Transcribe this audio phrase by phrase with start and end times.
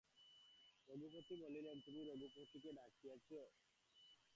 [0.89, 3.29] রঘুপতি বলিলেন, তুমি রঘুপতিকে ডাকিয়াছ।